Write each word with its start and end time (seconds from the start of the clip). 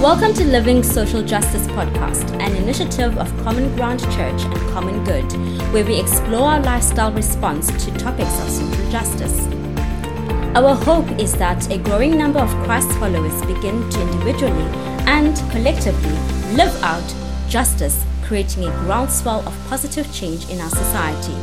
Welcome 0.00 0.32
to 0.34 0.44
Living 0.44 0.84
Social 0.84 1.24
Justice 1.24 1.66
Podcast, 1.66 2.30
an 2.40 2.54
initiative 2.54 3.18
of 3.18 3.36
Common 3.42 3.74
Ground 3.74 3.98
Church 3.98 4.42
and 4.42 4.54
Common 4.70 5.02
Good, 5.02 5.24
where 5.72 5.84
we 5.84 5.98
explore 5.98 6.50
our 6.50 6.60
lifestyle 6.60 7.10
response 7.10 7.66
to 7.84 7.90
topics 7.98 8.40
of 8.40 8.48
social 8.48 8.90
justice. 8.92 9.46
Our 10.54 10.76
hope 10.76 11.10
is 11.18 11.36
that 11.38 11.68
a 11.72 11.78
growing 11.78 12.16
number 12.16 12.38
of 12.38 12.48
Christ 12.64 12.88
followers 13.00 13.40
begin 13.44 13.90
to 13.90 14.00
individually 14.02 14.62
and 15.08 15.36
collectively 15.50 16.12
live 16.54 16.80
out 16.84 17.14
justice, 17.48 18.06
creating 18.22 18.66
a 18.66 18.70
groundswell 18.84 19.40
of 19.48 19.66
positive 19.68 20.10
change 20.14 20.48
in 20.48 20.60
our 20.60 20.70
society. 20.70 21.34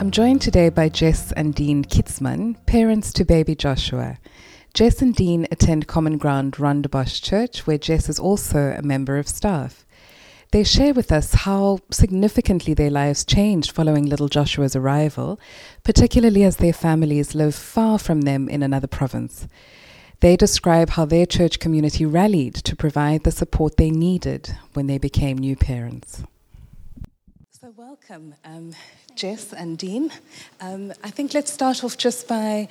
I'm 0.00 0.10
joined 0.10 0.40
today 0.40 0.70
by 0.70 0.88
Jess 0.88 1.30
and 1.32 1.54
Dean 1.54 1.84
Kitzman, 1.84 2.56
parents 2.64 3.12
to 3.12 3.26
baby 3.26 3.54
Joshua. 3.54 4.16
Jess 4.76 5.00
and 5.00 5.14
Dean 5.14 5.46
attend 5.50 5.86
Common 5.86 6.18
Ground 6.18 6.52
Rondebosch 6.56 7.22
Church, 7.22 7.66
where 7.66 7.78
Jess 7.78 8.10
is 8.10 8.18
also 8.18 8.74
a 8.76 8.82
member 8.82 9.16
of 9.16 9.26
staff. 9.26 9.86
They 10.52 10.64
share 10.64 10.92
with 10.92 11.10
us 11.10 11.32
how 11.32 11.78
significantly 11.90 12.74
their 12.74 12.90
lives 12.90 13.24
changed 13.24 13.70
following 13.70 14.04
little 14.04 14.28
Joshua's 14.28 14.76
arrival, 14.76 15.40
particularly 15.82 16.44
as 16.44 16.58
their 16.58 16.74
families 16.74 17.34
live 17.34 17.54
far 17.54 17.98
from 17.98 18.20
them 18.20 18.50
in 18.50 18.62
another 18.62 18.86
province. 18.86 19.48
They 20.20 20.36
describe 20.36 20.90
how 20.90 21.06
their 21.06 21.24
church 21.24 21.58
community 21.58 22.04
rallied 22.04 22.56
to 22.56 22.76
provide 22.76 23.24
the 23.24 23.32
support 23.32 23.78
they 23.78 23.90
needed 23.90 24.58
when 24.74 24.88
they 24.88 24.98
became 24.98 25.38
new 25.38 25.56
parents. 25.56 26.22
So, 27.50 27.72
welcome, 27.78 28.34
um, 28.44 28.72
Jess 29.14 29.54
and 29.54 29.78
Dean. 29.78 30.12
Um, 30.60 30.92
I 31.02 31.08
think 31.08 31.32
let's 31.32 31.50
start 31.50 31.82
off 31.82 31.96
just 31.96 32.28
by 32.28 32.68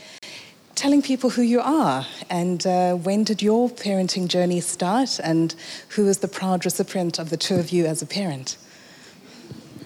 telling 0.76 1.02
people 1.02 1.30
who 1.30 1.42
you 1.42 1.62
are 1.62 2.06
and 2.30 2.68
uh, 2.68 2.94
when 2.94 3.24
did 3.24 3.42
your 3.42 3.70
parenting 3.70 4.28
journey 4.28 4.60
start 4.60 5.20
and 5.24 5.56
who 5.90 6.08
is 6.08 6.18
the 6.18 6.28
proud 6.28 6.66
recipient 6.66 7.18
of 7.18 7.30
the 7.30 7.38
two 7.38 7.56
of 7.56 7.70
you 7.70 7.86
as 7.86 8.02
a 8.02 8.06
parent? 8.06 8.58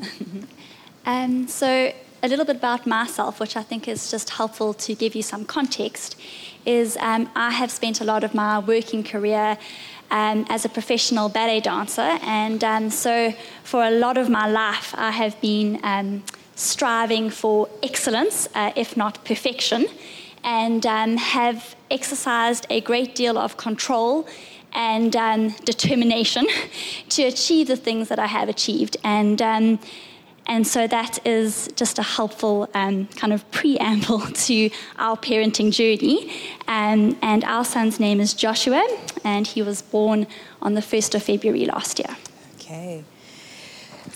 um, 1.06 1.48
so, 1.48 1.94
a 2.22 2.28
little 2.28 2.44
bit 2.44 2.58
about 2.58 2.86
myself, 2.86 3.40
which 3.40 3.56
I 3.56 3.64
think 3.64 3.88
is 3.88 4.12
just 4.12 4.32
helpful 4.32 4.74
to 4.74 4.94
give 4.94 5.16
you 5.16 5.22
some 5.22 5.46
context, 5.46 6.20
is 6.66 6.98
um, 7.00 7.30
I 7.34 7.52
have 7.52 7.72
spent 7.72 8.02
a 8.02 8.04
lot 8.04 8.26
of 8.26 8.34
my 8.34 8.60
working 8.60 9.06
career 9.06 9.58
um, 10.12 10.46
as 10.50 10.66
a 10.66 10.70
professional 10.70 11.30
ballet 11.30 11.62
dancer, 11.62 12.20
and 12.24 12.62
um, 12.62 12.90
so 12.90 13.34
for 13.64 13.86
a 13.86 13.92
lot 13.92 14.18
of 14.18 14.30
my 14.30 14.50
life, 14.50 14.94
I 14.98 15.12
have 15.12 15.40
been 15.40 15.80
um, 15.84 16.24
striving 16.56 17.30
for 17.30 17.70
excellence, 17.82 18.50
uh, 18.54 18.74
if 18.76 18.98
not 18.98 19.24
perfection 19.24 19.86
and 20.44 20.86
um, 20.86 21.18
have 21.18 21.76
exercised 21.92 22.66
a 22.70 22.82
great 22.82 23.16
deal 23.16 23.38
of 23.38 23.58
control 23.58 24.28
and 24.74 25.16
um, 25.16 25.50
determination 25.66 26.48
to 27.10 27.24
achieve 27.24 27.68
the 27.68 27.76
things 27.76 28.10
that 28.10 28.20
I 28.20 28.28
have 28.28 28.50
achieved. 28.50 28.98
And, 29.04 29.42
um, 29.42 29.80
and 30.46 30.66
so 30.66 30.88
that 30.88 31.26
is 31.26 31.70
just 31.76 32.00
a 32.00 32.04
helpful 32.04 32.70
um, 32.74 33.08
kind 33.08 33.34
of 33.34 33.50
preamble 33.52 34.20
to 34.48 34.70
our 34.98 35.18
parenting 35.18 35.72
journey. 35.72 36.32
Um, 36.68 37.18
and 37.22 37.44
our 37.44 37.66
son's 37.66 38.00
name 38.00 38.20
is 38.20 38.34
Joshua, 38.34 38.86
and 39.24 39.46
he 39.46 39.62
was 39.62 39.82
born 39.82 40.28
on 40.62 40.74
the 40.74 40.82
1st 40.82 41.16
of 41.16 41.24
February 41.24 41.66
last 41.66 42.00
year. 42.00 42.16
Okay. 42.56 43.04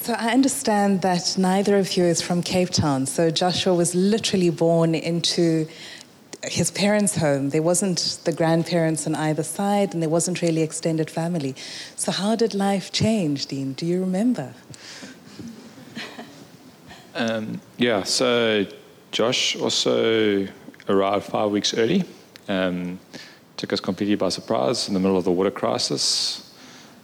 So 0.02 0.14
I 0.14 0.34
understand 0.34 1.02
that 1.04 1.38
neither 1.38 1.78
of 1.78 1.96
you 1.96 2.04
is 2.04 2.22
from 2.22 2.44
Cape 2.44 2.72
Town. 2.72 3.06
So 3.06 3.32
Joshua 3.32 3.74
was 3.74 3.96
literally 3.96 4.50
born 4.50 4.96
into 4.96 5.66
his 6.44 6.72
parents' 6.72 7.18
home. 7.18 7.50
There 7.50 7.62
wasn't 7.62 8.20
the 8.26 8.34
grandparents 8.34 9.08
on 9.08 9.16
either 9.16 9.44
side, 9.44 9.94
and 9.94 10.02
there 10.02 10.10
wasn't 10.10 10.42
really 10.42 10.62
extended 10.62 11.10
family. 11.10 11.56
So, 11.96 12.12
how 12.12 12.36
did 12.36 12.54
life 12.54 12.92
change, 12.92 13.46
Dean? 13.48 13.74
Do 13.74 13.86
you 13.86 14.00
remember? 14.02 14.54
Um, 17.16 17.62
yeah, 17.78 18.04
so 18.04 18.66
Josh 19.12 19.56
also 19.56 20.48
arrived 20.90 21.26
five 21.26 21.52
weeks 21.52 21.74
early. 21.76 22.04
Um, 22.48 23.00
took 23.56 23.72
us 23.72 23.80
completely 23.80 24.16
by 24.16 24.30
surprise 24.30 24.88
in 24.88 24.94
the 24.94 25.00
middle 25.00 25.18
of 25.18 25.24
the 25.24 25.32
water 25.32 25.52
crisis. 25.52 26.52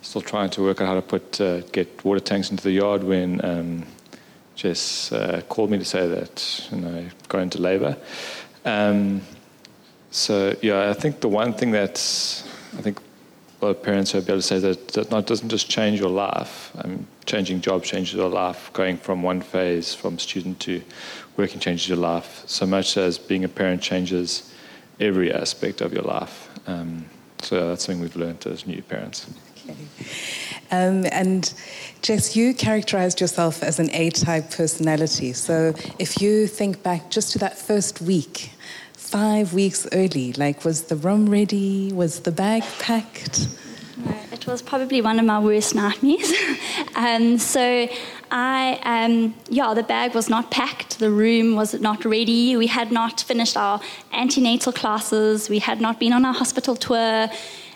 Still 0.01 0.21
trying 0.21 0.49
to 0.51 0.63
work 0.63 0.81
out 0.81 0.87
how 0.87 0.95
to 0.95 1.01
put 1.01 1.39
uh, 1.39 1.61
get 1.71 2.03
water 2.03 2.19
tanks 2.19 2.49
into 2.49 2.63
the 2.63 2.71
yard 2.71 3.03
when 3.03 3.43
um, 3.45 3.85
Jess 4.55 5.11
uh, 5.11 5.41
called 5.47 5.69
me 5.69 5.77
to 5.77 5.85
say 5.85 6.07
that 6.07 6.67
you 6.71 6.77
know 6.77 7.05
got 7.27 7.39
into 7.41 7.61
labour. 7.61 7.95
Um, 8.69 9.21
so 10.11 10.55
yeah, 10.61 10.89
I 10.89 10.93
think 10.93 11.21
the 11.21 11.27
one 11.27 11.53
thing 11.53 11.71
that 11.71 11.97
I 12.77 12.81
think 12.81 12.99
a 13.61 13.65
lot 13.65 13.71
of 13.71 13.83
parents 13.83 14.11
be 14.11 14.19
able 14.19 14.35
to 14.35 14.41
say 14.41 14.59
that 14.59 14.89
that 14.89 15.11
not 15.11 15.25
doesn't 15.25 15.49
just 15.49 15.69
change 15.69 15.99
your 15.99 16.09
life. 16.09 16.71
Um, 16.75 17.07
changing 17.25 17.61
job 17.61 17.83
changes 17.83 18.13
your 18.13 18.29
life. 18.29 18.71
Going 18.73 18.97
from 18.97 19.23
one 19.23 19.41
phase 19.41 19.93
from 19.93 20.19
student 20.19 20.59
to 20.61 20.81
working 21.35 21.59
changes 21.59 21.87
your 21.87 21.97
life 21.97 22.43
so 22.45 22.65
much 22.65 22.97
as 22.97 23.17
being 23.17 23.43
a 23.43 23.47
parent 23.47 23.81
changes 23.81 24.53
every 24.99 25.33
aspect 25.33 25.81
of 25.81 25.93
your 25.93 26.03
life. 26.03 26.49
Um, 26.67 27.05
so 27.41 27.69
that's 27.69 27.85
something 27.85 28.01
we've 28.01 28.15
learned 28.15 28.45
as 28.47 28.67
new 28.67 28.81
parents. 28.81 29.27
Okay. 29.65 29.75
Um, 30.71 31.05
and 31.11 31.51
Jess, 32.01 32.35
you 32.35 32.53
characterized 32.53 33.21
yourself 33.21 33.63
as 33.63 33.79
an 33.79 33.89
A 33.91 34.09
type 34.11 34.51
personality. 34.51 35.33
So 35.33 35.73
if 35.97 36.21
you 36.21 36.47
think 36.47 36.83
back 36.83 37.09
just 37.09 37.31
to 37.33 37.39
that 37.39 37.57
first 37.57 38.01
week, 38.01 38.51
five 38.93 39.53
weeks 39.53 39.87
early, 39.91 40.33
like 40.33 40.63
was 40.63 40.83
the 40.83 40.95
room 40.95 41.29
ready? 41.29 41.91
Was 41.91 42.21
the 42.21 42.31
bag 42.31 42.63
packed? 42.79 43.47
it 44.31 44.47
was 44.47 44.61
probably 44.61 45.01
one 45.01 45.19
of 45.19 45.25
my 45.25 45.39
worst 45.39 45.75
nightmares. 45.75 46.31
um, 46.95 47.37
so 47.37 47.89
I, 48.31 48.79
um, 48.83 49.35
yeah, 49.49 49.73
the 49.73 49.83
bag 49.83 50.13
was 50.13 50.29
not 50.29 50.51
packed, 50.51 50.99
the 50.99 51.11
room 51.11 51.55
was 51.55 51.73
not 51.73 52.05
ready, 52.05 52.55
we 52.55 52.67
had 52.67 52.91
not 52.91 53.21
finished 53.21 53.57
our 53.57 53.81
antenatal 54.13 54.71
classes, 54.71 55.49
we 55.49 55.59
had 55.59 55.81
not 55.81 55.99
been 55.99 56.13
on 56.13 56.23
our 56.25 56.33
hospital 56.33 56.75
tour. 56.75 57.27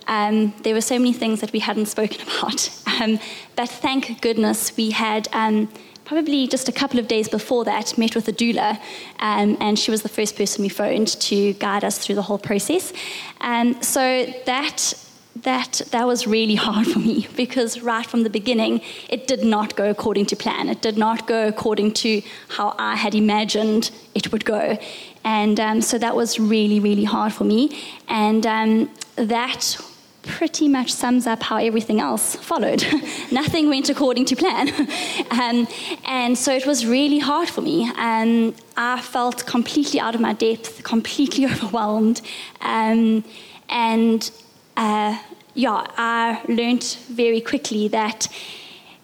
Um, 0.08 0.54
there 0.64 0.74
were 0.74 0.82
so 0.82 0.98
many 0.98 1.14
things 1.14 1.42
that 1.42 1.52
we 1.54 1.60
hadn't 1.60 1.86
spoken 1.98 2.22
about. 2.22 2.70
Um, 3.02 3.20
but 3.56 3.70
thank 3.70 4.22
goodness 4.22 4.76
we 4.78 4.92
had 4.92 5.28
um, 5.34 5.70
probably 6.06 6.48
just 6.48 6.70
a 6.70 6.72
couple 6.72 7.00
of 7.00 7.08
days 7.08 7.28
before 7.28 7.64
that 7.66 7.98
met 7.98 8.16
with 8.16 8.28
a 8.28 8.34
doula, 8.34 8.80
um, 9.20 9.58
and 9.60 9.80
she 9.80 9.92
was 9.92 10.02
the 10.02 10.10
first 10.10 10.36
person 10.36 10.64
we 10.64 10.70
phoned 10.70 11.08
to 11.08 11.54
guide 11.54 11.84
us 11.84 11.98
through 11.98 12.16
the 12.16 12.22
whole 12.22 12.38
process. 12.38 12.94
Um, 13.42 13.82
so 13.82 14.26
that 14.46 14.94
that 15.36 15.82
that 15.92 16.06
was 16.06 16.28
really 16.28 16.56
hard 16.68 16.86
for 16.88 17.00
me 17.00 17.28
because 17.36 17.82
right 17.82 18.06
from 18.06 18.24
the 18.24 18.30
beginning 18.30 18.82
it 19.10 19.28
did 19.28 19.44
not 19.44 19.76
go 19.76 19.90
according 19.90 20.26
to 20.28 20.36
plan 20.36 20.70
it 20.70 20.82
did 20.82 20.96
not 20.96 21.26
go 21.26 21.48
according 21.48 21.92
to 21.92 22.22
how 22.50 22.76
i 22.78 22.96
had 22.96 23.16
imagined 23.16 23.90
it 24.14 24.32
would 24.32 24.46
go 24.46 24.78
and 25.24 25.60
um, 25.60 25.82
so 25.82 25.98
that 25.98 26.16
was 26.16 26.40
really 26.40 26.80
really 26.80 27.04
hard 27.04 27.34
for 27.34 27.46
me 27.46 27.76
and 28.08 28.46
um, 28.46 28.92
that 29.16 29.76
pretty 30.24 30.68
much 30.68 30.92
sums 30.92 31.28
up 31.28 31.44
how 31.44 31.58
everything 31.58 32.00
else 32.00 32.36
followed. 32.36 32.84
Nothing 33.32 33.70
went 33.70 33.90
according 33.90 34.26
to 34.26 34.36
plan. 34.36 34.70
um, 35.32 35.68
and 36.06 36.38
so 36.38 36.54
it 36.54 36.66
was 36.66 36.86
really 36.86 37.20
hard 37.20 37.50
for 37.50 37.62
me. 37.62 37.90
Um, 37.98 38.56
I 38.76 39.02
felt 39.02 39.46
completely 39.46 40.00
out 40.00 40.16
of 40.16 40.22
my 40.22 40.34
depth, 40.34 40.84
completely 40.84 41.46
overwhelmed. 41.52 42.22
Um, 42.62 43.24
and 43.70 44.32
uh, 44.78 45.20
yeah, 45.54 45.86
I 45.98 46.42
learned 46.48 46.84
very 47.10 47.42
quickly 47.42 47.88
that 47.90 48.28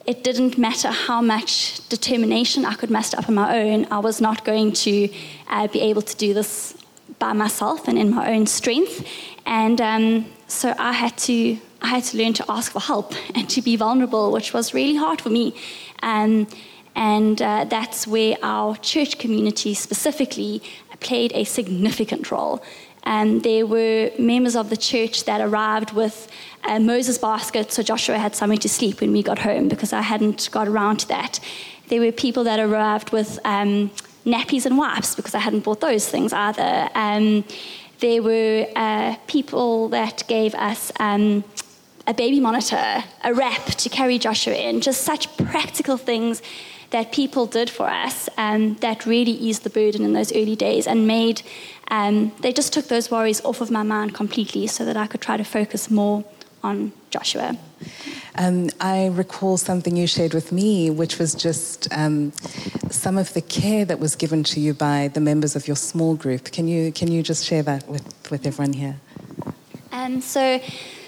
it 0.06 0.24
didn't 0.24 0.58
matter 0.58 0.90
how 0.90 1.22
much 1.22 1.88
determination 1.90 2.66
I 2.66 2.74
could 2.74 2.90
muster 2.90 3.18
up 3.20 3.30
on 3.30 3.36
my 3.36 3.60
own, 3.60 3.86
I 3.92 4.00
was 4.00 4.20
not 4.20 4.44
going 4.44 4.72
to 4.72 5.10
uh, 5.50 5.68
be 5.68 5.82
able 5.82 6.02
to 6.02 6.16
do 6.18 6.34
this 6.34 6.76
by 7.20 7.34
myself 7.34 7.88
and 7.88 7.98
in 7.98 8.10
my 8.10 8.32
own 8.32 8.48
strength. 8.48 9.06
And 9.46 9.80
um, 9.82 10.26
so 10.50 10.74
I 10.78 10.94
had 10.94 11.18
to 11.20 11.58
I 11.82 11.88
had 11.88 12.04
to 12.06 12.18
learn 12.18 12.34
to 12.34 12.46
ask 12.50 12.72
for 12.72 12.82
help 12.82 13.14
and 13.36 13.50
to 13.50 13.62
be 13.62 13.76
vulnerable, 13.78 14.32
which 14.32 14.54
was 14.54 14.74
really 14.74 14.96
hard 14.96 15.22
for 15.22 15.30
me. 15.30 15.56
Um, 16.04 16.48
and 16.96 17.42
uh, 17.42 17.64
that's 17.66 18.06
where 18.06 18.36
our 18.44 18.76
church 18.78 19.18
community 19.18 19.74
specifically 19.74 20.62
played 21.00 21.32
a 21.34 21.46
significant 21.46 22.30
role. 22.32 22.62
And 23.04 23.44
there 23.44 23.66
were 23.66 24.12
members 24.20 24.58
of 24.58 24.70
the 24.70 24.76
church 24.76 25.24
that 25.24 25.40
arrived 25.40 25.94
with 25.94 26.30
a 26.68 26.80
Moses 26.80 27.18
basket, 27.18 27.72
so 27.72 27.82
Joshua 27.82 28.18
had 28.18 28.36
somewhere 28.36 28.58
to 28.58 28.68
sleep 28.68 29.00
when 29.00 29.14
we 29.14 29.24
got 29.24 29.40
home 29.40 29.70
because 29.70 29.94
I 29.94 30.02
hadn't 30.02 30.50
got 30.52 30.68
around 30.68 30.98
to 30.98 31.08
that. 31.08 31.40
There 31.88 32.02
were 32.02 32.12
people 32.12 32.44
that 32.44 32.60
arrived 32.60 33.12
with 33.12 33.40
um, 33.46 33.90
nappies 34.26 34.66
and 34.66 34.78
wipes 34.78 35.16
because 35.16 35.34
I 35.34 35.40
hadn't 35.40 35.64
bought 35.64 35.80
those 35.80 36.08
things 36.08 36.34
either. 36.34 36.90
Um, 36.94 37.46
there 38.00 38.22
were 38.24 38.68
uh, 38.76 39.16
people 39.28 39.90
that 39.90 40.24
gave 40.28 40.56
us 40.56 40.92
um, 41.00 41.44
a 42.08 42.14
baby 42.14 42.40
monitor, 42.40 43.04
a 43.24 43.34
wrap 43.34 43.66
to 43.66 43.90
carry 43.90 44.18
Joshua 44.18 44.56
in, 44.56 44.82
just 44.82 45.02
such 45.02 45.36
practical 45.38 45.98
things 45.98 46.42
that 46.92 47.12
people 47.12 47.46
did 47.46 47.70
for 47.70 47.88
us 47.88 48.30
um, 48.38 48.76
that 48.76 49.06
really 49.06 49.32
eased 49.32 49.64
the 49.64 49.70
burden 49.70 50.04
in 50.04 50.14
those 50.14 50.32
early 50.32 50.56
days 50.56 50.88
and 50.88 51.06
made, 51.06 51.42
um, 51.90 52.32
they 52.40 52.52
just 52.52 52.74
took 52.74 52.88
those 52.88 53.12
worries 53.12 53.44
off 53.46 53.62
of 53.62 53.70
my 53.70 53.84
mind 53.84 54.16
completely 54.16 54.66
so 54.66 54.86
that 54.86 54.98
I 54.98 55.06
could 55.06 55.22
try 55.22 55.38
to 55.38 55.44
focus 55.44 55.92
more 55.92 56.24
on 56.64 56.92
Joshua. 57.10 57.58
Um, 58.36 58.70
I 58.80 59.08
recall 59.08 59.58
something 59.58 59.96
you 59.96 60.08
shared 60.08 60.34
with 60.34 60.52
me, 60.52 60.90
which 60.90 61.20
was 61.20 61.34
just 61.34 61.88
um, 61.94 62.32
some 62.90 63.18
of 63.18 63.34
the 63.34 63.42
care 63.42 63.86
that 63.86 64.00
was 64.00 64.16
given 64.16 64.44
to 64.46 64.60
you 64.60 64.74
by 64.74 65.10
the 65.14 65.20
members 65.20 65.56
of 65.56 65.68
your 65.68 65.76
small 65.76 66.16
group. 66.16 66.52
Can 66.52 66.68
you 66.68 66.92
can 66.92 67.12
you 67.12 67.24
just 67.24 67.46
share 67.46 67.64
that 67.64 67.88
with, 67.88 68.32
with 68.32 68.46
everyone 68.46 68.74
here? 68.74 68.98
Um, 69.92 70.22
so, 70.22 70.62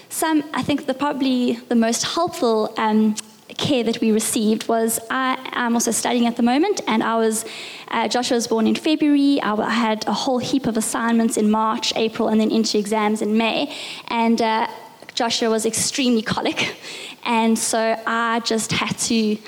some 0.08 0.44
I 0.52 0.62
think 0.62 0.86
the 0.86 0.94
probably 0.94 1.54
the 1.68 1.74
most 1.74 2.04
helpful 2.04 2.74
um, 2.76 3.14
care 3.58 3.84
that 3.84 4.00
we 4.00 4.12
received 4.12 4.68
was 4.68 4.98
I, 5.10 5.38
am 5.52 5.74
also 5.74 5.90
studying 5.90 6.26
at 6.26 6.36
the 6.36 6.42
moment, 6.42 6.80
and 6.86 7.02
I 7.02 7.16
was 7.16 7.44
uh, 7.88 8.08
Joshua 8.08 8.36
was 8.36 8.46
born 8.46 8.66
in 8.66 8.74
February. 8.74 9.40
I, 9.40 9.54
I, 9.54 9.70
had 9.70 10.06
a 10.06 10.12
whole 10.12 10.38
heap 10.38 10.66
of 10.66 10.76
assignments 10.76 11.36
in 11.36 11.50
March, 11.50 11.92
April, 11.96 12.28
and 12.28 12.40
then 12.40 12.50
into 12.50 12.78
exams 12.78 13.22
in 13.22 13.36
May, 13.36 13.74
and. 14.08 14.40
Uh, 14.40 14.66
Joshua 15.14 15.50
was 15.50 15.66
extremely 15.66 16.22
colic, 16.22 16.76
and 17.24 17.58
so 17.58 18.00
I 18.06 18.40
just 18.40 18.72
had 18.72 18.98
to. 18.98 19.38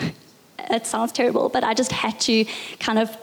It 0.71 0.87
sounds 0.87 1.13
terrible, 1.13 1.51
but 1.51 1.63
I 1.63 1.75
just 1.75 1.93
had 1.93 2.19
to 2.21 2.47
kind 2.79 2.99
of 2.99 3.15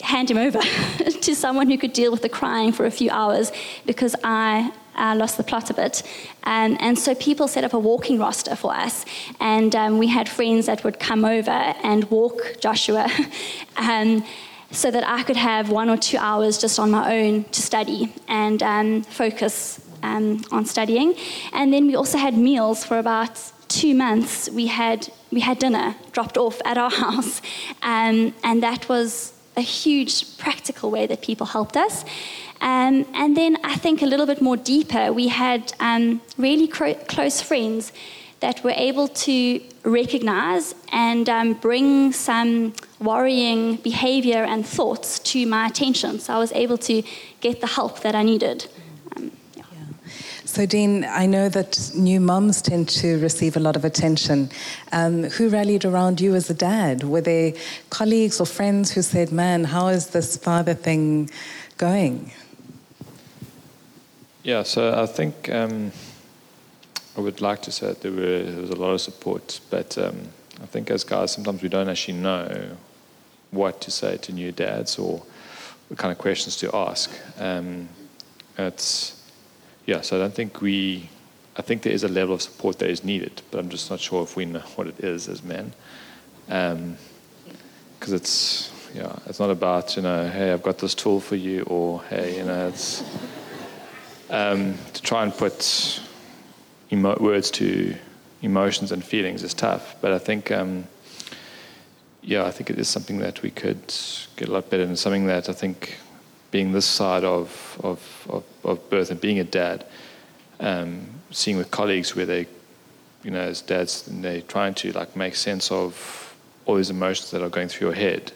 hand 0.00 0.30
him 0.30 0.38
over 0.38 0.60
to 1.20 1.34
someone 1.34 1.70
who 1.70 1.76
could 1.76 1.92
deal 1.92 2.10
with 2.10 2.22
the 2.22 2.28
crying 2.28 2.72
for 2.72 2.86
a 2.86 2.90
few 2.90 3.10
hours 3.10 3.52
because 3.84 4.16
I 4.24 4.72
uh, 4.96 5.14
lost 5.16 5.36
the 5.36 5.42
plot 5.42 5.70
a 5.70 5.74
bit. 5.74 6.02
Um, 6.44 6.76
and 6.80 6.98
so 6.98 7.14
people 7.14 7.48
set 7.48 7.64
up 7.64 7.72
a 7.72 7.78
walking 7.78 8.18
roster 8.18 8.54
for 8.56 8.74
us. 8.74 9.04
And 9.40 9.74
um, 9.74 9.98
we 9.98 10.06
had 10.06 10.28
friends 10.28 10.66
that 10.66 10.84
would 10.84 11.00
come 11.00 11.24
over 11.24 11.50
and 11.50 12.04
walk 12.10 12.56
Joshua 12.60 13.10
um, 13.76 14.24
so 14.70 14.90
that 14.90 15.06
I 15.06 15.22
could 15.22 15.36
have 15.36 15.70
one 15.70 15.88
or 15.88 15.96
two 15.96 16.18
hours 16.18 16.58
just 16.58 16.78
on 16.78 16.90
my 16.90 17.16
own 17.18 17.44
to 17.44 17.62
study 17.62 18.12
and 18.28 18.62
um, 18.62 19.02
focus 19.02 19.83
um, 20.04 20.42
on 20.52 20.64
studying. 20.66 21.14
And 21.52 21.72
then 21.72 21.86
we 21.86 21.96
also 21.96 22.18
had 22.18 22.34
meals 22.36 22.84
for 22.84 22.98
about 22.98 23.34
two 23.68 23.94
months. 23.94 24.50
We 24.50 24.66
had, 24.66 25.08
we 25.32 25.40
had 25.40 25.58
dinner 25.58 25.96
dropped 26.12 26.36
off 26.36 26.60
at 26.64 26.76
our 26.78 26.90
house. 27.06 27.40
Um, 27.82 28.34
and 28.44 28.62
that 28.62 28.88
was 28.88 29.32
a 29.56 29.60
huge 29.60 30.38
practical 30.38 30.90
way 30.90 31.06
that 31.06 31.22
people 31.22 31.46
helped 31.46 31.76
us. 31.76 32.04
Um, 32.60 33.06
and 33.14 33.36
then 33.36 33.58
I 33.64 33.76
think 33.76 34.02
a 34.02 34.06
little 34.06 34.26
bit 34.26 34.40
more 34.40 34.56
deeper, 34.56 35.12
we 35.12 35.28
had 35.28 35.72
um, 35.80 36.22
really 36.38 36.68
cro- 36.68 37.00
close 37.08 37.40
friends 37.40 37.92
that 38.40 38.62
were 38.64 38.74
able 38.76 39.08
to 39.08 39.60
recognize 39.84 40.74
and 40.92 41.28
um, 41.28 41.54
bring 41.54 42.12
some 42.12 42.74
worrying 43.00 43.76
behavior 43.76 44.44
and 44.44 44.66
thoughts 44.66 45.18
to 45.20 45.46
my 45.46 45.66
attention. 45.66 46.18
So 46.18 46.34
I 46.34 46.38
was 46.38 46.52
able 46.52 46.78
to 46.78 47.02
get 47.40 47.60
the 47.60 47.66
help 47.66 48.00
that 48.00 48.14
I 48.14 48.22
needed. 48.22 48.66
So, 50.54 50.66
Dean, 50.66 51.02
I 51.02 51.26
know 51.26 51.48
that 51.48 51.90
new 51.96 52.20
mums 52.20 52.62
tend 52.62 52.88
to 52.90 53.18
receive 53.18 53.56
a 53.56 53.58
lot 53.58 53.74
of 53.74 53.84
attention. 53.84 54.50
Um, 54.92 55.24
who 55.24 55.48
rallied 55.48 55.84
around 55.84 56.20
you 56.20 56.36
as 56.36 56.48
a 56.48 56.54
dad? 56.54 57.02
Were 57.02 57.22
there 57.22 57.54
colleagues 57.90 58.38
or 58.38 58.46
friends 58.46 58.92
who 58.92 59.02
said, 59.02 59.32
Man, 59.32 59.64
how 59.64 59.88
is 59.88 60.10
this 60.10 60.36
father 60.36 60.72
thing 60.72 61.28
going? 61.76 62.30
Yeah, 64.44 64.62
so 64.62 64.96
I 64.96 65.06
think 65.06 65.50
um, 65.50 65.90
I 67.16 67.20
would 67.20 67.40
like 67.40 67.60
to 67.62 67.72
say 67.72 67.88
that 67.88 68.02
there, 68.02 68.12
were, 68.12 68.44
there 68.44 68.60
was 68.60 68.70
a 68.70 68.76
lot 68.76 68.92
of 68.92 69.00
support, 69.00 69.58
but 69.70 69.98
um, 69.98 70.20
I 70.62 70.66
think 70.66 70.88
as 70.88 71.02
guys, 71.02 71.32
sometimes 71.32 71.64
we 71.64 71.68
don't 71.68 71.88
actually 71.88 72.18
know 72.18 72.76
what 73.50 73.80
to 73.80 73.90
say 73.90 74.18
to 74.18 74.32
new 74.32 74.52
dads 74.52 75.00
or 75.00 75.20
what 75.88 75.98
kind 75.98 76.12
of 76.12 76.18
questions 76.18 76.56
to 76.58 76.76
ask. 76.76 77.10
Um, 77.40 77.88
it's, 78.56 79.20
yeah, 79.86 80.00
so 80.00 80.16
I 80.16 80.20
don't 80.20 80.34
think 80.34 80.60
we, 80.60 81.08
I 81.56 81.62
think 81.62 81.82
there 81.82 81.92
is 81.92 82.04
a 82.04 82.08
level 82.08 82.34
of 82.34 82.42
support 82.42 82.78
that 82.78 82.90
is 82.90 83.04
needed, 83.04 83.42
but 83.50 83.58
I'm 83.58 83.68
just 83.68 83.90
not 83.90 84.00
sure 84.00 84.22
if 84.22 84.36
we 84.36 84.44
know 84.44 84.60
what 84.76 84.86
it 84.86 85.00
is 85.00 85.28
as 85.28 85.42
men. 85.42 85.72
Because 86.46 86.72
um, 86.72 86.96
it's, 88.14 88.72
yeah, 88.94 89.14
it's 89.26 89.40
not 89.40 89.50
about, 89.50 89.96
you 89.96 90.02
know, 90.02 90.28
hey, 90.28 90.52
I've 90.52 90.62
got 90.62 90.78
this 90.78 90.94
tool 90.94 91.20
for 91.20 91.36
you, 91.36 91.62
or 91.62 92.02
hey, 92.04 92.38
you 92.38 92.44
know, 92.44 92.68
it's 92.68 93.02
um, 94.30 94.74
to 94.92 95.02
try 95.02 95.22
and 95.22 95.32
put 95.32 96.00
emo- 96.92 97.18
words 97.20 97.50
to 97.52 97.94
emotions 98.42 98.92
and 98.92 99.04
feelings 99.04 99.42
is 99.42 99.54
tough. 99.54 99.96
But 100.00 100.12
I 100.12 100.18
think, 100.18 100.50
um, 100.50 100.84
yeah, 102.22 102.44
I 102.44 102.50
think 102.50 102.70
it 102.70 102.78
is 102.78 102.88
something 102.88 103.18
that 103.18 103.42
we 103.42 103.50
could 103.50 103.94
get 104.36 104.48
a 104.48 104.52
lot 104.52 104.70
better, 104.70 104.82
and 104.82 104.98
something 104.98 105.26
that 105.26 105.48
I 105.48 105.52
think, 105.52 105.98
being 106.54 106.70
this 106.70 106.86
side 106.86 107.24
of 107.24 107.48
of, 107.82 107.98
of, 108.30 108.44
of 108.62 108.88
birth 108.88 109.10
and 109.10 109.20
being 109.20 109.40
a 109.40 109.44
dad, 109.44 109.84
um, 110.60 111.04
seeing 111.32 111.56
with 111.56 111.68
colleagues 111.72 112.14
where 112.14 112.26
they, 112.26 112.46
you 113.24 113.32
know, 113.32 113.40
as 113.40 113.60
dads, 113.60 114.04
they're 114.22 114.40
trying 114.42 114.72
to 114.72 114.92
like 114.92 115.16
make 115.16 115.34
sense 115.34 115.72
of 115.72 115.92
all 116.64 116.76
these 116.76 116.90
emotions 116.90 117.32
that 117.32 117.42
are 117.42 117.48
going 117.48 117.66
through 117.66 117.88
your 117.88 117.96
head. 117.96 118.30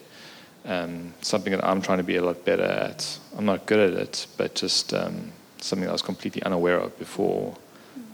Um, 0.65 1.13
something 1.21 1.53
that 1.53 1.63
I'm 1.63 1.81
trying 1.81 1.99
to 1.99 2.03
be 2.03 2.17
a 2.17 2.21
lot 2.21 2.43
better 2.43 2.69
at. 2.89 3.19
I'm 3.37 3.45
not 3.45 3.65
good 3.65 3.79
at 3.89 3.97
it, 3.97 4.27
but 4.35 4.53
just 4.53 4.93
um, 4.93 5.31
something 5.61 5.87
I 5.87 5.93
was 5.93 6.01
completely 6.01 6.43
unaware 6.43 6.77
of 6.77 6.99
before 6.99 7.55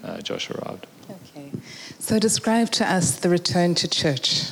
uh, 0.04 0.22
Josh 0.22 0.52
arrived. 0.52 0.86
Okay. 1.10 1.50
So 1.98 2.20
describe 2.20 2.70
to 2.80 2.86
us 2.98 3.20
the 3.20 3.30
return 3.30 3.74
to 3.82 3.88
church 3.88 4.52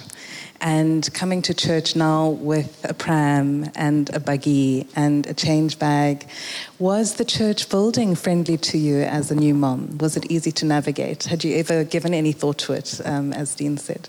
and 0.64 1.14
coming 1.14 1.42
to 1.42 1.54
church 1.54 1.94
now 1.94 2.30
with 2.30 2.84
a 2.90 2.94
pram 2.94 3.70
and 3.76 4.10
a 4.16 4.20
buggy 4.20 4.88
and 4.96 5.28
a 5.28 5.34
change 5.34 5.78
bag. 5.78 6.26
Was 6.80 7.16
the 7.16 7.26
church 7.26 7.70
building 7.70 8.16
friendly 8.16 8.58
to 8.58 8.78
you 8.78 9.02
as 9.02 9.30
a 9.30 9.36
new 9.36 9.54
mom? 9.54 9.98
Was 9.98 10.16
it 10.16 10.32
easy 10.32 10.54
to 10.54 10.66
navigate? 10.66 11.26
Had 11.26 11.44
you 11.44 11.58
ever 11.58 11.84
given 11.84 12.14
any 12.14 12.32
thought 12.32 12.58
to 12.60 12.74
it, 12.74 13.02
um, 13.04 13.34
as 13.34 13.54
Dean 13.56 13.78
said? 13.78 14.08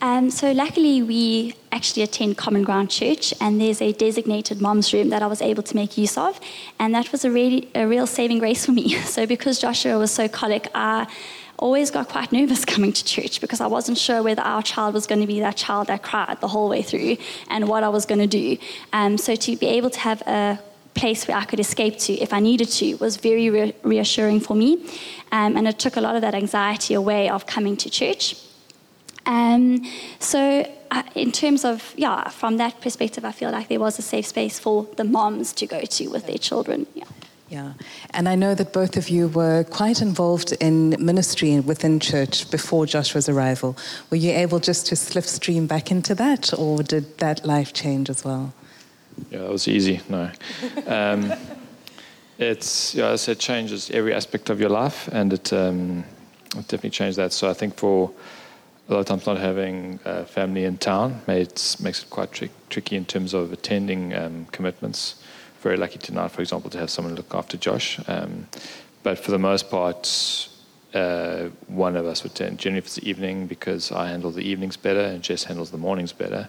Um, 0.00 0.30
so 0.30 0.52
luckily, 0.52 1.02
we 1.02 1.54
actually 1.72 2.04
attend 2.04 2.38
Common 2.38 2.62
Ground 2.62 2.88
Church, 2.88 3.34
and 3.40 3.60
there's 3.60 3.82
a 3.82 3.92
designated 3.92 4.60
mom's 4.60 4.92
room 4.92 5.08
that 5.08 5.22
I 5.22 5.26
was 5.26 5.42
able 5.42 5.64
to 5.64 5.74
make 5.74 5.98
use 5.98 6.16
of, 6.16 6.38
and 6.78 6.94
that 6.94 7.10
was 7.10 7.24
a 7.24 7.32
really 7.32 7.68
a 7.74 7.84
real 7.84 8.06
saving 8.06 8.38
grace 8.38 8.64
for 8.64 8.72
me. 8.72 8.94
So 9.08 9.26
because 9.26 9.58
Joshua 9.58 9.98
was 9.98 10.12
so 10.12 10.28
colic, 10.28 10.68
I 10.72 11.08
always 11.58 11.90
got 11.90 12.08
quite 12.08 12.32
nervous 12.38 12.64
coming 12.64 12.92
to 12.92 13.04
church 13.04 13.40
because 13.40 13.60
I 13.60 13.66
wasn't 13.66 13.98
sure 13.98 14.22
whether 14.22 14.42
our 14.42 14.62
child 14.62 14.94
was 14.94 15.06
going 15.06 15.20
to 15.20 15.26
be 15.26 15.40
that 15.40 15.56
child 15.56 15.88
that 15.88 16.02
cried 16.02 16.40
the 16.40 16.48
whole 16.48 16.68
way 16.68 16.82
through, 16.82 17.16
and 17.48 17.68
what 17.68 17.82
I 17.82 17.88
was 17.88 18.06
going 18.06 18.20
to 18.20 18.26
do. 18.26 18.56
Um, 18.92 19.18
so 19.18 19.34
to 19.34 19.56
be 19.56 19.66
able 19.66 19.90
to 19.90 20.00
have 20.00 20.22
a 20.22 20.58
place 20.94 21.28
where 21.28 21.36
I 21.36 21.44
could 21.44 21.60
escape 21.60 21.98
to 21.98 22.12
if 22.14 22.32
I 22.32 22.40
needed 22.40 22.68
to 22.70 22.96
was 22.96 23.16
very 23.16 23.50
re- 23.50 23.74
reassuring 23.82 24.40
for 24.40 24.54
me, 24.56 24.84
um, 25.32 25.56
and 25.56 25.68
it 25.68 25.78
took 25.78 25.96
a 25.96 26.00
lot 26.00 26.16
of 26.16 26.22
that 26.22 26.34
anxiety 26.34 26.94
away 26.94 27.28
of 27.28 27.46
coming 27.46 27.76
to 27.78 27.90
church. 27.90 28.36
Um, 29.26 29.84
so, 30.18 30.40
uh, 30.90 31.02
in 31.14 31.32
terms 31.32 31.64
of, 31.64 31.92
yeah, 31.96 32.28
from 32.30 32.56
that 32.56 32.80
perspective, 32.80 33.24
I 33.26 33.32
feel 33.32 33.50
like 33.50 33.68
there 33.68 33.78
was 33.78 33.98
a 33.98 34.02
safe 34.02 34.26
space 34.26 34.58
for 34.58 34.88
the 34.96 35.04
moms 35.04 35.52
to 35.54 35.66
go 35.66 35.82
to 35.82 36.08
with 36.08 36.26
their 36.26 36.38
children. 36.38 36.86
Yeah. 36.94 37.04
Yeah, 37.50 37.72
and 38.10 38.28
I 38.28 38.34
know 38.34 38.54
that 38.54 38.74
both 38.74 38.98
of 38.98 39.08
you 39.08 39.28
were 39.28 39.64
quite 39.64 40.02
involved 40.02 40.52
in 40.60 40.90
ministry 40.98 41.58
within 41.60 41.98
church 41.98 42.50
before 42.50 42.84
Joshua's 42.84 43.26
arrival. 43.26 43.74
Were 44.10 44.18
you 44.18 44.32
able 44.32 44.58
just 44.58 44.86
to 44.88 44.94
slipstream 44.94 45.66
back 45.66 45.90
into 45.90 46.14
that, 46.16 46.52
or 46.58 46.82
did 46.82 47.16
that 47.18 47.46
life 47.46 47.72
change 47.72 48.10
as 48.10 48.22
well? 48.22 48.52
Yeah, 49.30 49.44
it 49.44 49.50
was 49.50 49.66
easy. 49.66 50.00
No, 50.10 50.30
um, 50.86 51.32
it's 52.38 52.94
yeah, 52.94 53.06
as 53.06 53.22
I 53.22 53.32
said, 53.32 53.38
changes 53.38 53.90
every 53.90 54.12
aspect 54.12 54.50
of 54.50 54.60
your 54.60 54.70
life, 54.70 55.08
and 55.10 55.32
it, 55.32 55.50
um, 55.52 56.04
it 56.54 56.68
definitely 56.68 56.90
changed 56.90 57.16
that. 57.16 57.32
So 57.32 57.48
I 57.48 57.54
think 57.54 57.76
for 57.76 58.12
a 58.88 58.92
lot 58.92 59.00
of 59.00 59.06
times 59.06 59.26
not 59.26 59.38
having 59.38 60.00
a 60.04 60.24
family 60.24 60.64
in 60.64 60.78
town 60.78 61.20
makes, 61.26 61.80
makes 61.80 62.02
it 62.02 62.10
quite 62.10 62.32
tri- 62.32 62.50
tricky 62.70 62.96
in 62.96 63.04
terms 63.04 63.34
of 63.34 63.52
attending 63.52 64.14
um, 64.14 64.46
commitments. 64.52 65.16
Very 65.60 65.76
lucky 65.76 65.98
tonight, 65.98 66.30
for 66.30 66.40
example, 66.40 66.70
to 66.70 66.78
have 66.78 66.88
someone 66.88 67.16
look 67.16 67.34
after 67.34 67.56
Josh. 67.56 67.98
Um, 68.06 68.46
but 69.02 69.18
for 69.18 69.32
the 69.32 69.38
most 69.38 69.70
part, 69.70 70.48
uh, 70.94 71.48
one 71.66 71.96
of 71.96 72.06
us 72.06 72.22
would 72.22 72.32
attend. 72.32 72.58
Generally, 72.58 72.78
if 72.78 72.84
it's 72.84 72.94
the 72.94 73.08
evening, 73.08 73.46
because 73.46 73.90
I 73.90 74.08
handle 74.08 74.30
the 74.30 74.42
evenings 74.42 74.76
better 74.76 75.00
and 75.00 75.22
Jess 75.22 75.44
handles 75.44 75.70
the 75.70 75.78
mornings 75.78 76.12
better, 76.12 76.48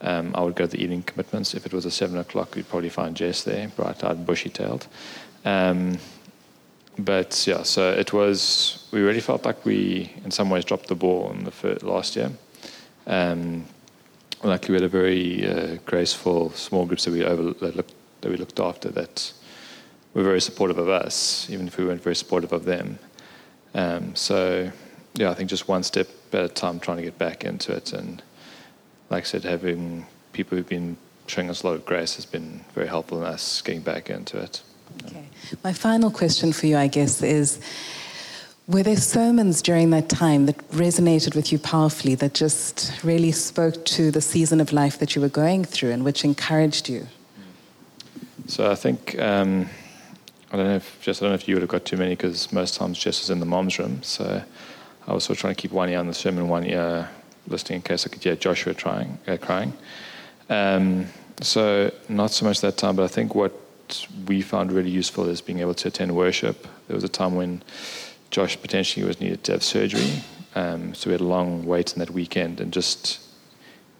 um, 0.00 0.32
I 0.34 0.42
would 0.42 0.56
go 0.56 0.66
to 0.66 0.70
the 0.76 0.82
evening 0.82 1.04
commitments. 1.04 1.54
If 1.54 1.66
it 1.66 1.72
was 1.72 1.84
a 1.84 1.90
seven 1.90 2.18
o'clock, 2.18 2.56
you'd 2.56 2.68
probably 2.68 2.88
find 2.88 3.14
Jess 3.14 3.44
there, 3.44 3.68
bright-eyed 3.68 4.16
and 4.16 4.26
bushy-tailed. 4.26 4.88
Um, 5.44 5.98
but 6.98 7.46
yeah, 7.46 7.62
so 7.62 7.92
it 7.92 8.12
was. 8.12 8.88
We 8.92 9.00
really 9.00 9.20
felt 9.20 9.44
like 9.44 9.64
we, 9.64 10.12
in 10.24 10.30
some 10.30 10.50
ways, 10.50 10.64
dropped 10.64 10.88
the 10.88 10.94
ball 10.94 11.30
in 11.30 11.44
the 11.44 11.50
first, 11.50 11.82
last 11.84 12.16
year. 12.16 12.32
Um, 13.06 13.64
luckily, 14.42 14.72
we 14.72 14.82
had 14.82 14.84
a 14.84 14.88
very 14.88 15.48
uh, 15.48 15.78
graceful 15.86 16.50
small 16.50 16.84
group, 16.84 16.98
that 17.00 17.12
we 17.12 17.24
over, 17.24 17.54
that, 18.22 18.30
we 18.30 18.36
looked 18.36 18.58
after 18.58 18.88
that 18.90 19.32
were 20.14 20.22
very 20.22 20.40
supportive 20.40 20.78
of 20.78 20.88
us, 20.88 21.48
even 21.50 21.66
if 21.66 21.76
we 21.76 21.84
weren't 21.84 22.02
very 22.02 22.16
supportive 22.16 22.52
of 22.52 22.64
them. 22.64 22.98
Um, 23.74 24.14
so 24.16 24.72
yeah, 25.14 25.30
I 25.30 25.34
think 25.34 25.50
just 25.50 25.68
one 25.68 25.82
step 25.82 26.08
at 26.32 26.44
a 26.44 26.48
time, 26.48 26.80
trying 26.80 26.98
to 26.98 27.02
get 27.02 27.18
back 27.18 27.44
into 27.44 27.72
it. 27.72 27.92
And 27.92 28.22
like 29.10 29.24
I 29.24 29.26
said, 29.26 29.44
having 29.44 30.06
people 30.32 30.56
who've 30.56 30.68
been 30.68 30.96
showing 31.26 31.50
us 31.50 31.62
a 31.62 31.66
lot 31.66 31.74
of 31.74 31.84
grace 31.84 32.16
has 32.16 32.26
been 32.26 32.64
very 32.74 32.88
helpful 32.88 33.18
in 33.18 33.24
us 33.24 33.62
getting 33.62 33.82
back 33.82 34.10
into 34.10 34.38
it. 34.38 34.62
Okay. 35.06 35.24
My 35.62 35.72
final 35.72 36.10
question 36.10 36.52
for 36.52 36.66
you, 36.66 36.76
I 36.76 36.86
guess, 36.86 37.22
is 37.22 37.60
were 38.66 38.82
there 38.82 38.96
sermons 38.96 39.62
during 39.62 39.90
that 39.90 40.08
time 40.08 40.46
that 40.46 40.56
resonated 40.70 41.34
with 41.34 41.52
you 41.52 41.58
powerfully, 41.58 42.14
that 42.16 42.34
just 42.34 42.92
really 43.02 43.32
spoke 43.32 43.84
to 43.86 44.10
the 44.10 44.20
season 44.20 44.60
of 44.60 44.72
life 44.72 44.98
that 44.98 45.14
you 45.14 45.22
were 45.22 45.28
going 45.28 45.64
through 45.64 45.90
and 45.90 46.04
which 46.04 46.24
encouraged 46.24 46.88
you? 46.88 47.06
So 48.46 48.70
I 48.70 48.74
think 48.74 49.18
um, 49.18 49.68
I 50.52 50.56
don't 50.56 50.66
know 50.66 50.76
if 50.76 51.00
Jess, 51.00 51.20
I 51.20 51.24
don't 51.24 51.30
know 51.30 51.34
if 51.34 51.48
you 51.48 51.54
would 51.54 51.62
have 51.62 51.70
got 51.70 51.84
too 51.84 51.96
many 51.96 52.10
because 52.10 52.52
most 52.52 52.74
times 52.74 52.98
Jess 52.98 53.20
was 53.20 53.30
in 53.30 53.40
the 53.40 53.46
mom's 53.46 53.78
room. 53.78 54.02
So 54.02 54.42
I 55.06 55.12
was 55.12 55.24
sort 55.24 55.38
of 55.38 55.40
trying 55.40 55.54
to 55.54 55.60
keep 55.60 55.72
one 55.72 55.88
ear 55.88 55.98
on 55.98 56.06
the 56.06 56.14
sermon, 56.14 56.48
one 56.48 56.64
ear 56.64 57.08
listening 57.46 57.76
in 57.76 57.82
case 57.82 58.06
I 58.06 58.10
could 58.10 58.22
hear 58.22 58.36
Joshua 58.36 58.74
trying, 58.74 59.18
uh, 59.26 59.36
crying. 59.36 59.72
Um, 60.48 61.06
so 61.40 61.92
not 62.08 62.30
so 62.30 62.44
much 62.44 62.60
that 62.60 62.76
time, 62.76 62.96
but 62.96 63.04
I 63.04 63.08
think 63.08 63.34
what 63.34 63.52
we 64.26 64.42
found 64.42 64.72
really 64.72 64.90
useful 64.90 65.28
is 65.28 65.40
being 65.40 65.60
able 65.60 65.74
to 65.74 65.88
attend 65.88 66.14
worship. 66.14 66.66
There 66.86 66.94
was 66.94 67.04
a 67.04 67.08
time 67.08 67.34
when 67.34 67.62
Josh 68.30 68.60
potentially 68.60 69.06
was 69.06 69.20
needed 69.20 69.44
to 69.44 69.52
have 69.52 69.62
surgery, 69.62 70.22
um, 70.54 70.94
so 70.94 71.10
we 71.10 71.12
had 71.12 71.20
a 71.20 71.24
long 71.24 71.64
wait 71.64 71.92
in 71.92 71.98
that 71.98 72.10
weekend, 72.10 72.60
and 72.60 72.72
just 72.72 73.20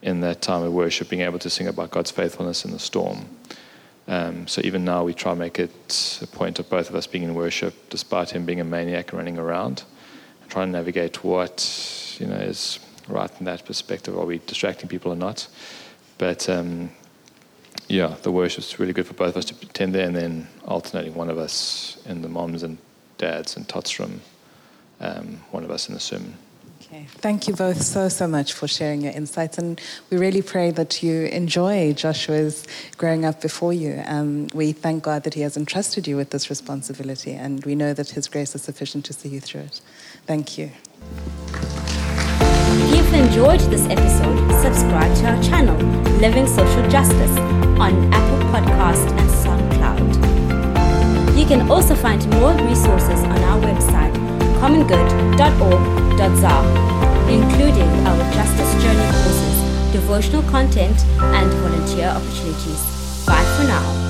in 0.02 0.20
that 0.20 0.42
time 0.42 0.62
of 0.62 0.72
worship, 0.72 1.08
being 1.08 1.22
able 1.22 1.38
to 1.38 1.50
sing 1.50 1.66
about 1.66 1.90
God's 1.90 2.10
faithfulness 2.10 2.64
in 2.64 2.70
the 2.70 2.78
storm. 2.78 3.26
Um, 4.08 4.48
so 4.48 4.60
even 4.64 4.84
now, 4.84 5.04
we 5.04 5.14
try 5.14 5.32
to 5.32 5.38
make 5.38 5.58
it 5.58 6.18
a 6.22 6.26
point 6.26 6.58
of 6.58 6.68
both 6.68 6.90
of 6.90 6.96
us 6.96 7.06
being 7.06 7.24
in 7.24 7.34
worship, 7.34 7.74
despite 7.88 8.30
him 8.30 8.44
being 8.44 8.60
a 8.60 8.64
maniac 8.64 9.10
and 9.10 9.18
running 9.18 9.38
around, 9.38 9.84
and 10.40 10.50
trying 10.50 10.68
to 10.68 10.72
navigate 10.72 11.22
what 11.22 12.16
you 12.18 12.26
know 12.26 12.36
is 12.36 12.78
right 13.08 13.30
in 13.38 13.44
that 13.46 13.64
perspective. 13.64 14.16
Are 14.18 14.26
we 14.26 14.38
distracting 14.46 14.88
people 14.88 15.12
or 15.12 15.16
not? 15.16 15.48
But 16.18 16.48
um, 16.48 16.90
yeah, 17.88 18.16
the 18.22 18.30
worship's 18.30 18.78
really 18.78 18.92
good 18.92 19.06
for 19.06 19.14
both 19.14 19.30
of 19.30 19.36
us 19.38 19.44
to 19.46 19.54
attend 19.62 19.94
there, 19.94 20.06
and 20.06 20.16
then 20.16 20.48
alternating 20.64 21.14
one 21.14 21.30
of 21.30 21.38
us 21.38 21.98
in 22.06 22.22
the 22.22 22.28
moms 22.28 22.62
and 22.62 22.78
dads 23.18 23.56
and 23.56 23.68
tots 23.68 24.00
room, 24.00 24.20
um, 25.00 25.40
one 25.52 25.62
of 25.62 25.70
us 25.70 25.88
in 25.88 25.94
the 25.94 26.00
sermon. 26.00 26.36
Thank 26.92 27.48
you 27.48 27.54
both 27.54 27.80
so, 27.80 28.10
so 28.10 28.28
much 28.28 28.52
for 28.52 28.68
sharing 28.68 29.00
your 29.00 29.12
insights. 29.12 29.56
And 29.56 29.80
we 30.10 30.18
really 30.18 30.42
pray 30.42 30.70
that 30.72 31.02
you 31.02 31.24
enjoy 31.26 31.94
Joshua's 31.94 32.66
growing 32.98 33.24
up 33.24 33.40
before 33.40 33.72
you. 33.72 34.02
Um, 34.06 34.48
we 34.52 34.72
thank 34.72 35.02
God 35.02 35.22
that 35.24 35.32
He 35.34 35.40
has 35.40 35.56
entrusted 35.56 36.06
you 36.06 36.16
with 36.16 36.30
this 36.30 36.50
responsibility, 36.50 37.32
and 37.32 37.64
we 37.64 37.74
know 37.74 37.94
that 37.94 38.10
His 38.10 38.28
grace 38.28 38.54
is 38.54 38.60
sufficient 38.62 39.06
to 39.06 39.14
see 39.14 39.30
you 39.30 39.40
through 39.40 39.62
it. 39.62 39.80
Thank 40.26 40.58
you. 40.58 40.70
If 42.74 42.96
you've 42.96 43.14
enjoyed 43.14 43.60
this 43.60 43.86
episode, 43.86 44.50
subscribe 44.62 45.14
to 45.18 45.26
our 45.30 45.42
channel, 45.42 45.76
Living 46.18 46.46
Social 46.46 46.88
Justice, 46.90 47.36
on 47.78 48.12
Apple 48.12 48.38
Podcast 48.50 49.10
and 49.18 49.30
SoundCloud. 49.30 51.38
You 51.38 51.46
can 51.46 51.70
also 51.70 51.94
find 51.94 52.28
more 52.30 52.52
resources 52.68 53.22
on 53.24 53.38
our 53.44 53.60
website, 53.60 54.01
commongood.org.za, 54.62 56.56
including 57.28 57.90
our 58.06 58.32
Justice 58.32 58.72
Journey 58.80 59.10
courses, 59.10 59.92
devotional 59.92 60.44
content, 60.44 61.04
and 61.18 61.52
volunteer 61.54 62.06
opportunities. 62.06 63.26
Bye 63.26 63.42
for 63.58 63.64
now. 63.64 64.01